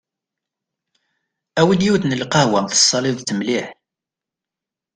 Awi-d 1.59 1.81
yiwet 1.85 2.03
n 2.05 2.17
lqehwa 2.21 2.59
tessaliḍ-tt 2.71 3.35
mliḥ. 3.37 3.67